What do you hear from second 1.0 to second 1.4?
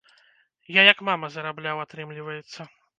мама